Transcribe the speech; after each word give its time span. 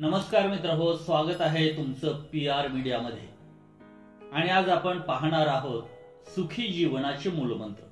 नमस्कार 0.00 0.46
मित्र 0.46 0.70
हो 0.70 0.96
स्वागत 0.96 1.40
आहे 1.40 1.76
तुमचं 1.76 2.20
पी 2.20 2.48
आर 2.48 2.68
मीडियामध्ये. 2.68 3.28
आणि 4.32 4.48
आज 4.48 4.68
आपण 4.68 5.00
पाहणार 5.00 5.46
आहोत 5.46 5.82
सुखी 6.26 6.68
जीवनाचे 6.72 7.30
मूलमंत्र. 7.30 7.84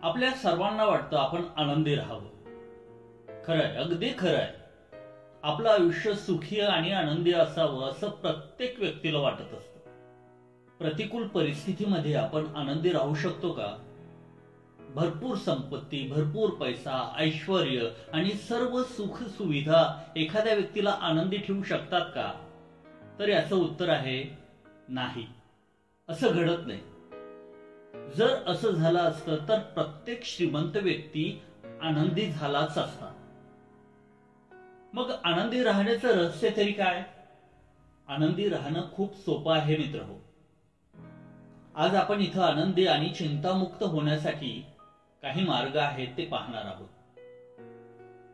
आपल्या 0.00 0.30
सर्वांना 0.30 0.84
वाटतं 0.84 1.16
आपण 1.16 1.42
आनंदी 1.56 1.94
राहावं. 1.94 2.26
खरंय 3.44 3.76
अगदी 3.76 4.08
खरंय. 4.18 4.54
आपलं 5.42 5.68
आयुष्य 5.68 6.14
सुखी 6.14 6.60
आणि 6.60 6.92
आनंदी 6.92 7.32
असावं 7.32 7.90
असं 7.90 8.08
प्रत्येक 8.08 8.78
व्यक्तीला 8.78 9.18
वाटत 9.18 9.54
असतं. 9.54 9.80
प्रतिकूल 10.78 11.26
परिस्थितीमध्ये 11.26 12.14
आपण 12.14 12.44
आनंदी 12.56 12.90
राहू 12.90 13.14
शकतो 13.14 13.52
का? 13.52 13.91
भरपूर 14.94 15.36
संपत्ती 15.36 16.08
भरपूर 16.08 16.50
पैसा 16.50 17.14
ऐश्वर 17.18 17.66
आणि 18.12 18.30
सर्व 18.30 18.82
सुख 18.82 19.22
सुविधा 19.22 20.12
एखाद्या 20.16 20.54
व्यक्तीला 20.54 20.90
आनंदी 20.90 21.36
ठेवू 21.36 21.62
शकतात 21.62 22.10
का? 22.14 22.32
तर 23.18 23.28
याचं 23.28 23.56
उत्तर 23.56 23.88
आहे 23.88 24.36
नाही. 24.88 25.26
असं 26.08 26.28
घडत 26.32 26.66
नाही. 26.66 26.80
जर 28.16 28.42
असं 28.46 28.70
झालं 28.70 28.98
असतं 28.98 29.36
तर 29.48 29.58
प्रत्येक 29.58 30.24
श्रीमंत 30.24 30.76
व्यक्ती 30.76 31.42
आनंदी 31.82 32.30
झालाच 32.30 32.78
असता. 32.78 33.12
मग 34.92 35.12
आनंदी 35.24 35.62
राहण्याचं 35.62 36.08
रहस्य 36.08 36.50
तरी 36.56 36.72
काय? 36.72 37.04
आनंदी 38.08 38.48
राहणं 38.48 38.82
खूप 38.92 39.16
सोपं 39.16 39.52
आहे 39.52 39.76
मित्र 39.76 40.00
हो 40.00 40.24
आज 41.74 41.94
आपण 41.94 42.20
इथं 42.20 42.42
आनंदी 42.42 42.86
आणि 42.86 43.08
चिंतामुक्त 43.08 43.82
होण्यासाठी 43.82 44.66
काही 45.22 45.44
मार्ग 45.44 45.76
आहेत 45.76 46.08
ते 46.18 46.24
पाहणार 46.24 46.64
आहोत. 46.64 46.88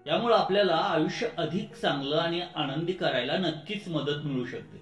यामुळे 0.07 0.35
आपल्याला 0.35 0.77
आयुष्य 0.77 1.29
अधिक 1.39 1.75
चांगलं 1.75 2.17
आणि 2.17 2.43
आनंदी 2.55 2.93
करायला 2.93 3.37
नक्कीच 3.37 3.89
मदत 3.89 4.25
मिळू 4.25 4.45
शकते. 4.45 4.77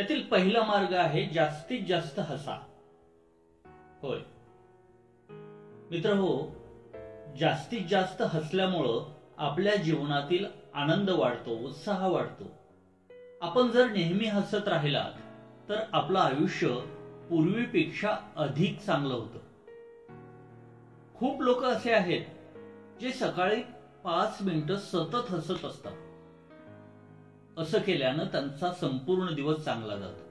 यातील 0.00 0.22
पहिला 0.22 0.62
मार्ग 0.62 0.92
आहे 0.92 1.26
जास्तीत 1.26 1.86
जास्त 1.86 2.18
हसा. 2.18 2.66
होय. 4.02 4.18
मित्र 5.90 6.10
हो 6.10 6.46
जास्तीत 7.40 7.86
जास्त 7.90 8.22
हसल्यामुळं 8.22 9.12
आपल्या 9.38 9.76
जीवनातील 9.76 10.46
आनंद 10.74 11.10
वाढतो 11.10 11.50
उत्साह 11.50 12.06
वाढतो. 12.06 12.44
आपण 13.40 13.70
जर 13.70 13.90
नेहमी 13.90 14.24
हसत 14.24 14.68
राहिलात 14.68 15.18
तर 15.68 15.80
आपलं 15.92 16.18
आयुष्य 16.18 16.68
पूर्वीपेक्षा 17.30 18.16
अधिक 18.36 18.78
चांगलं 18.78 19.14
होतं. 19.14 19.38
खूप 21.18 21.42
लोक 21.42 21.64
असे 21.64 21.92
आहेत 21.92 22.24
जे 23.00 23.12
सकाळी 23.12 23.62
पाच 24.04 24.38
मिनिटं 24.42 24.76
सतत 24.76 25.30
हसत 25.30 25.64
असतात. 25.64 25.92
असं 27.58 27.78
केल्यानं 27.78 28.24
त्यांचा 28.24 28.70
संपूर्ण 28.70 29.34
दिवस 29.34 29.64
चांगला 29.64 29.96
जातो. 29.96 30.24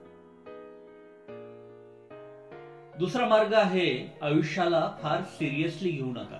दुसरा 2.99 3.25
मार्ग 3.25 3.53
आहे 3.53 4.17
आयुष्याला 4.21 4.95
फार 5.01 5.21
सिरियसली 5.21 5.89
घेऊ 5.89 6.13
नका. 6.13 6.39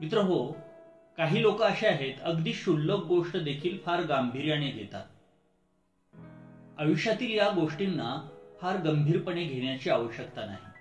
मित्र 0.00 0.18
हो 0.18 0.56
काही 1.16 1.42
लोक 1.42 1.62
असे 1.62 1.86
आहेत 1.86 2.14
अगदी 2.22 2.52
क्षुल्लक 2.52 3.04
गोष्ट 3.04 3.36
देखील 3.36 3.78
फार 3.78 4.00
गांभीर्याने 4.00 4.70
घेतात. 4.70 5.04
आयुष्यातील 6.78 7.38
या 7.38 7.48
गोष्टींना 7.48 8.28
फार 8.60 8.76
गंभीरपणे 8.76 9.44
घेण्याची 9.44 9.90
आवश्यकता 9.90 10.44
नाही. 10.44 10.71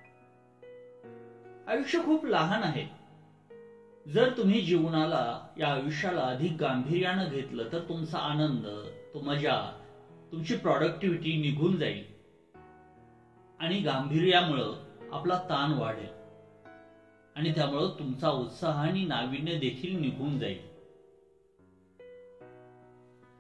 आयुष्य 1.68 2.00
खूप 2.00 2.26
लहान 2.26 2.64
आहे. 2.64 2.86
जर 4.12 4.38
तुम्ही 4.38 4.62
जीवनाला 4.62 5.48
या 5.58 5.74
आयुष्याला 5.74 6.22
अधिक 6.22 6.52
गांभीर्यानं 6.60 7.30
घेतलं 7.30 7.72
तर 7.72 7.80
तुमचा 7.80 8.18
आनंद 8.18 8.66
तो 9.14 9.20
मजा 9.20 9.82
तुमची 10.32 10.56
प्रॉडक्टिव्हिटी 10.56 11.42
निघून 11.42 11.78
जाईल. 11.78 12.04
आणि 13.60 13.80
गांभीर्यामुळं 13.80 14.74
आपला 15.12 15.36
ताण 15.36 15.72
वाढेल. 15.72 16.10
आणि 17.36 17.56
त्यामुळं 17.56 17.90
तुमचा 18.00 18.30
उत्साह 18.30 18.82
आणि 18.82 19.04
नाविन्य 19.04 19.56
देखील 19.56 20.02
निघून 20.02 20.40
जाईल. 20.40 20.60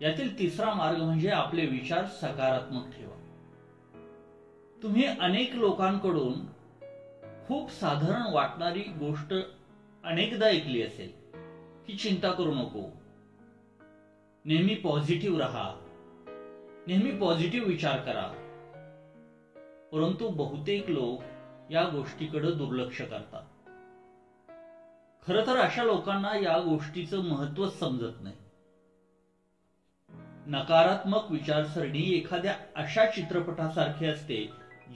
यातील 0.02 0.40
तिसरा 0.40 0.74
मार्ग 0.74 1.02
म्हणजे 1.02 1.30
आपले 1.30 1.66
विचार 1.66 2.06
सकारात्मक 2.06 2.84
ठेवा. 2.98 3.16
तुम्ही 4.84 5.06
अनेक 5.06 5.56
लोकांकडून 5.56 6.61
खूप 7.52 7.72
साधारण 7.72 8.34
वाटणारी 8.34 8.80
गोष्ट 8.80 9.34
अनेकदा 10.04 10.46
ऐकली 10.46 10.82
असेल 10.82 11.12
की 11.88 11.96
चिंता 11.96 12.32
करू 12.32 12.54
नको. 12.54 12.90
नेहमी 14.46 14.76
पॉझिटिव्ह 14.76 15.40
राहा. 15.40 15.76
नेहमी 16.88 17.12
पॉझिटिव्ह 17.12 17.68
विचार 17.68 17.98
करा. 17.98 18.28
परंतु 19.92 20.30
बहुतेक 20.30 20.90
लोक 20.90 21.24
या 21.72 21.84
गोष्टीकडे 21.86 22.52
दुर्लक्ष 22.52 23.02
करतात. 23.02 23.44
खर 25.28 25.48
तर 25.48 25.58
अशा 25.58 25.84
लोकांना 25.84 26.36
या 26.36 26.60
गोष्टीचं 26.60 27.24
महत्त्व 27.24 27.70
समजत 27.70 28.22
नाही. 28.22 28.36
नकारात्मक 30.48 31.32
विचारसरणी 31.32 32.16
एखाद्या 32.16 32.56
अशा 32.76 33.06
चित्रपटासारखी 33.06 34.06
असते 34.06 34.50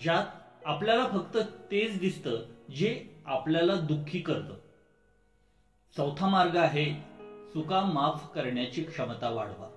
ज्यात 0.04 0.42
आपल्याला 0.66 1.08
फक्त 1.08 1.38
तेच 1.72 2.00
दिसतं 2.00 2.46
जे 2.76 3.08
आपल्याला 3.26 3.76
दुःखी 3.76 4.20
करतं. 4.20 4.54
चौथा 5.98 6.28
मार्ग 6.28 6.56
आहे 6.56 6.94
चुका 7.54 7.84
माफ 7.84 8.36
करण्याची 8.36 8.84
क्षमता 8.84 9.30
वाढवा. 9.30 9.68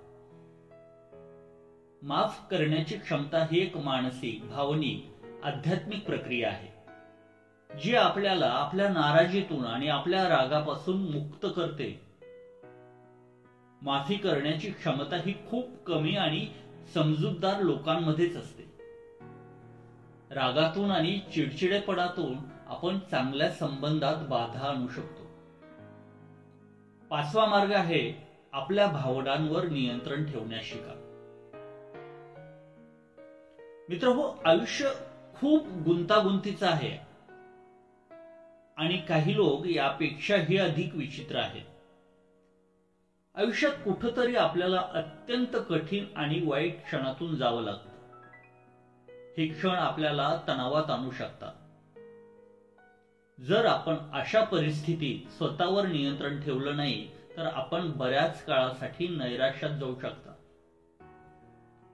माफ 2.03 2.49
करण्याची 2.51 2.97
क्षमता 2.97 3.47
ही 3.53 3.61
एक 3.61 3.77
मानसिक 3.77 4.49
भावनिक 4.49 5.11
आध्यात्मिक 5.45 6.07
प्रक्रिया 6.07 6.49
आहे 6.49 6.69
जी 7.83 7.95
आपल्याला 7.95 8.47
आपल्या 8.47 8.89
नाराजीतून 8.89 9.65
आणि 9.65 9.89
आपल्या 9.89 10.29
रागापासून 10.29 11.11
मुक्त 11.11 11.47
करते. 11.57 12.01
माफी 13.83 14.15
करण्याची 14.15 14.71
क्षमता 14.71 15.17
ही 15.17 15.35
खूप 15.51 15.69
कमी 15.87 16.17
आणि 16.17 16.47
समजूतदार 16.95 17.61
लोकांमध्येच 17.61 18.37
असते. 18.37 18.68
रागातून 20.31 20.91
आणि 20.91 21.21
चिडचिडेपणातून 21.35 22.39
आपण 22.67 22.99
चांगल्या 22.99 23.51
संबंधात 23.51 24.17
बाधा 24.17 24.69
आणू 24.69 24.89
शकतो. 24.89 25.23
पाचवा 27.11 27.47
मार्ग 27.47 27.73
आहे 27.73 28.27
आपल्या 28.53 28.87
भावनांवर 28.87 29.65
नियंत्रण 29.69 30.25
ठेवण्यास 30.25 30.65
शिका. 30.65 30.95
मित्र 33.89 34.09
हो 34.09 34.23
आयुष्य 34.45 34.91
खूप 35.35 35.69
गुंतागुंतीचं 35.69 36.67
आहे. 36.67 37.09
आणि 38.77 38.97
काही 38.97 39.37
लोक 39.37 39.67
यापेक्षाही 39.67 40.59
अधिक 40.59 40.95
विचित्र 40.95 41.37
आहेत. 41.37 41.63
आयुष्यात 43.35 43.73
कुठंतरी 43.73 44.37
आपल्याला 44.37 44.85
अत्यंत 44.93 45.57
कठीण 45.69 46.05
आणि 46.17 46.41
वाईट 46.45 46.85
क्षणातून 46.85 47.37
जावं 47.37 47.63
लागतं. 47.63 47.88
हे 49.39 49.47
क्षण 49.47 49.71
आपल्याला 49.71 50.41
तणावात 50.49 50.91
आणू 50.91 51.11
शकतात. 51.11 51.53
जर 53.41 53.67
आपण 53.67 53.95
अशा 54.13 54.41
परिस्थितीत 54.41 55.31
स्वतःवर 55.31 55.87
नियंत्रण 55.87 56.41
ठेवलं 56.41 56.77
नाही 56.77 57.09
तर 57.37 57.45
आपण 57.45 57.91
बऱ्याच 57.91 58.45
काळासाठी 58.45 59.09
नैराश्यात 59.09 59.71
जाऊ 59.71 59.95
शकता. 60.03 60.33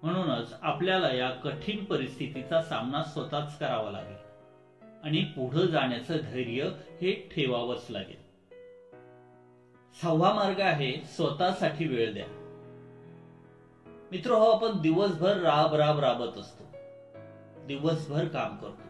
म्हणूनच 0.03 0.55
आपल्याला 0.63 1.13
या 1.15 1.31
कठीण 1.31 1.85
परिस्थितीचा 1.85 2.63
सामना 2.63 3.03
स्वतःच 3.03 3.59
करावा 3.59 3.91
लागेल 3.91 4.17
आणि 5.03 5.25
पुढे 5.25 5.67
जाण्याचं 5.67 6.17
धैर्य 6.17 6.65
हे 7.01 7.29
ठेवावंच 7.35 7.87
लागेल. 7.91 8.21
सहावा 10.03 10.33
मार्ग 10.33 10.61
आहे 10.61 11.05
स्वतःसाठी 11.05 11.87
वेळ 11.87 12.13
द्या. 12.13 12.27
मित्र 14.13 14.31
हो 14.31 14.51
आपण 14.51 14.81
दिवसभर 14.81 15.37
राब 15.37 15.75
राब 15.75 15.99
राबत 15.99 16.39
असतो. 16.39 16.64
दिवसभर 17.67 18.25
काम 18.25 18.57
करतो. 18.57 18.85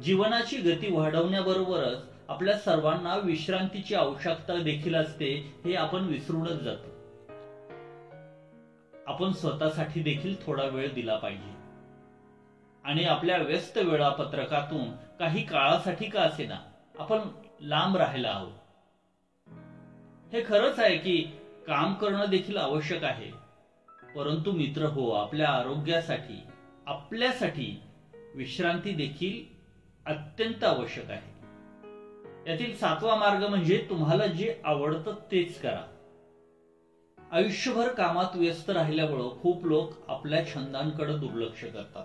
जीवनाची 0.00 0.56
गती 0.56 0.92
वाढवण्याबरोबरच 0.92 2.04
आपल्या 2.28 2.58
सर्वांना 2.58 3.16
विश्रांतीची 3.16 3.94
आवश्यकता 3.94 4.62
देखील 4.62 4.94
असते 4.94 5.60
हे 5.64 5.74
आपण 5.74 6.04
विसरूनच 6.04 6.60
जातो. 6.60 6.90
आपण 9.06 9.32
स्वतःसाठी 9.32 10.00
देखील 10.00 10.36
थोडा 10.42 10.64
वेळ 10.64 10.92
दिला 10.92 11.16
पाहिजे. 11.16 11.60
आणि 12.84 13.04
आपल्या 13.04 13.36
व्यस्त 13.36 13.78
वेळापत्रकातून 13.78 14.90
काही 15.18 15.46
काळासाठी 15.46 16.04
का 16.04 16.20
असेना 16.20 16.56
आपण 16.98 17.18
लांब 17.60 17.96
राहायला 17.96 18.32
हवं 18.32 18.50
हे 20.32 20.42
खरंच 20.46 20.78
आहे 20.78 20.96
की 20.96 21.32
काम 21.66 21.94
करणं 21.94 22.24
देखील 22.30 22.56
आवश्यक 22.56 23.04
आहे. 23.04 23.30
परंतु 24.16 24.52
मित्र 24.52 24.84
हो 24.84 25.10
आपल्या 25.10 25.48
आरोग्यासाठी 25.48 26.42
आपल्यासाठी 26.90 27.82
विश्रांती 28.34 28.90
देखील 28.90 29.42
अत्यंत 30.06 30.64
आवश्यक 30.64 31.10
आहे. 31.10 31.30
त्यातील 32.44 32.76
सातवा 32.76 33.14
मार्ग 33.14 33.48
म्हणजे 33.48 33.86
तुम्हाला 33.90 34.26
जे 34.26 34.60
आवडतं 34.64 35.12
तेच 35.30 35.60
करा. 35.60 35.82
आयुष्यभर 37.30 37.88
कामात 37.88 38.36
व्यस्त 38.36 38.70
राहिल्यामुळं 38.70 39.40
खूप 39.42 39.66
लोक 39.66 40.10
आपल्या 40.10 40.46
छंदांकडे 40.46 41.14
दुर्लक्ष 41.14 41.64
करतात. 41.64 42.02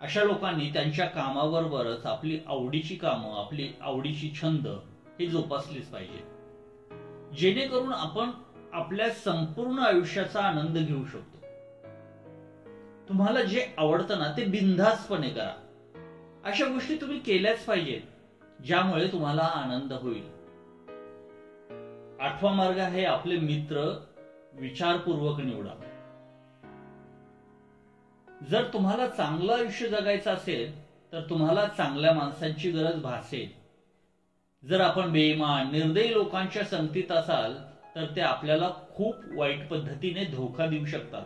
अशा 0.00 0.24
लोकांनी 0.24 0.70
त्यांच्या 0.72 1.06
कामाबरोबरच 1.06 2.06
आपली 2.06 2.38
आवडीची 2.46 2.94
कामं 2.94 3.38
आपली 3.38 3.68
आवडीची 3.80 4.32
छंद 4.42 4.66
हे 5.18 5.26
जोपासलीच 5.26 5.86
पाहिजे 5.86 6.20
जेणेकरून 7.36 7.92
आपण 7.92 8.30
आपल्या 8.72 9.10
संपूर्ण 9.10 9.78
आयुष्याचा 9.78 10.40
आनंद 10.40 10.78
घेऊ 10.78 11.04
शकतो. 11.04 11.37
तुम्हाला 13.08 13.40
जे 13.40 13.74
आवडतं 13.78 14.18
ना 14.18 14.34
ते 14.36 14.44
बिनधास्तपणे 14.44 15.30
करा. 15.30 15.52
अशा 16.44 16.66
गोष्टी 16.66 16.94
तुम्ही 16.94 17.18
केल्याच 17.18 17.64
पाहिजेत 17.64 18.00
ज्यामुळे 18.62 19.12
तुम्हाला 19.12 19.42
आनंद 19.42 19.92
होईल. 19.92 20.22
आठवा 22.20 22.52
मार्ग 22.52 22.78
आहे 22.78 23.04
आपले 23.04 23.36
मित्र 23.36 24.04
विचारपूर्वक 24.52 25.40
निवडा. 25.40 25.70
जर 28.50 28.64
तुम्हाला 28.72 29.06
चांगलं 29.06 29.52
आयुष्य 29.52 29.88
जगायचं 29.88 30.30
असेल 30.30 30.80
तर 31.12 31.20
तुम्हाला 31.20 31.66
चांगल्या 31.66 32.12
माणसांची 32.12 32.70
गरज 32.70 33.02
भासेल. 33.02 33.48
जर 34.68 34.80
आपण 34.80 35.12
बेईमान 35.12 35.70
निर्दयी 35.70 36.12
लोकांच्या 36.12 36.64
संगतीत 36.64 37.12
असाल 37.12 37.56
तर 37.94 38.06
ते 38.16 38.20
आपल्याला 38.20 38.70
खूप 38.96 39.14
वाईट 39.36 39.68
पद्धतीने 39.68 40.24
धोका 40.24 40.66
देऊ 40.66 40.84
शकतात. 40.84 41.22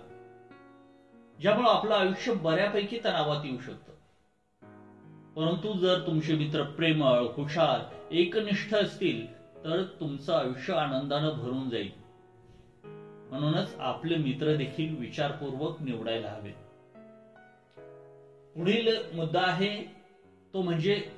ज्यामुळे 1.42 1.70
आपलं 1.70 1.94
आयुष्य 1.94 2.32
बऱ्यापैकी 2.32 2.98
तणावात 3.04 3.44
येऊ 3.44 3.58
शकतं. 3.58 3.92
परंतु 5.36 5.78
जर 5.78 6.06
तुमचे 6.06 6.34
मित्र 6.34 6.62
प्रेमळ 6.62 7.18
हुशार 7.18 7.80
एकनिष्ठ 8.10 8.74
असतील 8.74 9.32
तर 9.64 9.82
तुमचं 10.00 10.34
आयुष्य 10.34 10.72
आनंदानं 10.72 11.28
भरून 11.28 11.70
जाईल. 11.70 11.90
म्हणूनच 13.30 13.74
आपले 13.78 14.16
मित्र 14.16 14.56
देखील 14.56 14.98
विचारपूर्वक 14.98 15.82
निवडायला 15.82 16.28
हवे 16.28 16.50
पुढील 18.54 18.88
मुद्दा 19.14 19.40
आहे 19.40 19.84
तो 20.54 20.62
म्हणजे 20.62 21.10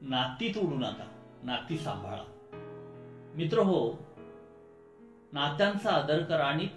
नाती 0.00 0.52
तोडू 0.54 0.76
नका 0.76 1.06
नाती 1.42 1.78
सांभाळा. 1.78 2.22
मित्र 3.36 3.58
हो 3.58 3.90
नात्यांचा 5.32 5.90
आदर 5.90 6.22
करा 6.22 6.44
आणि 6.44 6.68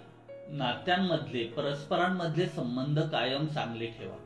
नात्यांमधले 0.48 1.44
परस्परांमधले 1.44 2.46
संबंध 2.46 3.00
कायम 3.00 3.46
चांगले 3.46 3.86
ठेवा. 3.86 4.16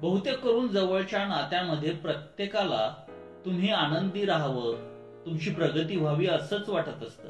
बहुतेक 0.00 0.38
करून 0.40 0.68
जवळच्या 0.68 1.26
नात्यामध्ये 1.26 1.92
प्रत्येकाला 1.92 2.94
तुम्ही 3.44 3.70
आनंदी 3.70 4.24
राहावं 4.24 4.90
तुमची 5.26 5.50
प्रगती 5.50 5.96
व्हावी 5.96 6.26
असंच 6.26 6.68
वाटत 6.68 7.02
असतं. 7.02 7.28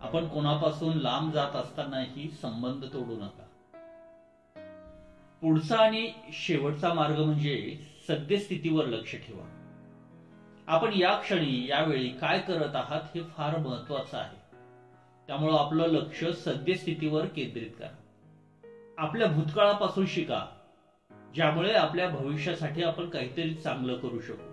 आपण 0.00 0.28
कोणापासून 0.28 0.96
लांब 0.96 1.32
जात 1.32 1.56
असतानाही 1.56 2.28
संबंध 2.28 2.84
तोडू 2.84 3.16
नका. 3.16 3.46
पुढचा 5.42 5.76
आणि 5.76 6.12
शेवटचा 6.32 6.92
मार्ग 6.92 7.24
म्हणजे 7.24 7.76
सद्यस्थितीवर 8.08 8.84
लक्ष 8.84 9.12
ठेवा. 9.12 9.58
आपण 10.66 10.92
या 10.92 11.16
क्षणी 11.16 11.66
यावेळी 11.68 12.08
काय 12.08 12.38
करत 12.38 12.76
आहात 12.76 13.00
हे 13.14 13.22
फार 13.22 13.56
महत्वाचं 13.56 14.18
आहे. 14.18 14.41
त्यामुळं 15.32 15.58
आपलं 15.58 15.86
लक्ष 15.86 16.24
सद्यस्थितीवर 16.24 17.26
केंद्रित 17.26 17.70
करा. 17.78 17.96
आपल्या 18.98 19.26
भूतकाळापासून 19.26 20.06
शिका 20.06 20.46
ज्यामुळे 21.34 21.74
आपल्या 21.74 22.06
भविष्यासाठी 22.06 22.82
आपण 22.82 23.08
काहीतरी 23.08 23.54
चांगलं 23.54 23.94
करू 23.94 24.20
शकू. 24.20 24.50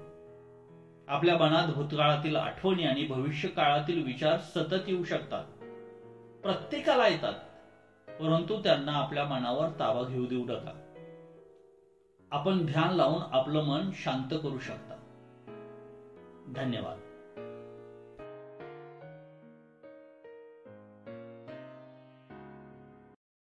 आपल्या 1.08 1.38
मनात 1.38 1.74
भूतकाळातील 1.74 2.36
आठवणी 2.36 2.84
आणि 2.84 3.06
भविष्य 3.06 3.48
काळातील 3.48 4.04
विचार 4.04 4.38
सतत 4.38 4.88
येऊ 4.88 5.04
शकतात. 5.04 5.44
प्रत्येकाला 6.44 7.08
येतात 7.08 7.34
परंतु 8.22 8.64
त्यांना 8.64 8.92
आपल्या 8.92 9.24
मनावर 9.24 9.68
ताबा 9.80 10.04
घेऊ 10.04 10.26
देऊ 10.26 10.44
नका. 10.44 10.94
आपण 12.31 12.66
ध्यान 12.66 12.94
लावून 12.94 13.22
आपलं 13.31 13.60
मन 13.62 13.90
शांत 13.94 14.40
करू 14.44 14.60
शकता. 14.60 14.96
धन्यवाद. 16.56 17.08